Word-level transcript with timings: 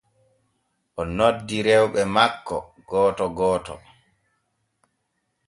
O 0.99 1.01
noddi 1.17 1.57
rewɓe 1.67 2.01
makko 2.15 2.57
gooto 2.89 3.25
gooto. 3.37 3.73